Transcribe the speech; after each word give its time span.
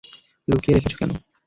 লুকিয়ে 0.47 0.75
রেখেছ 0.75 0.93
কেন? 0.99 1.09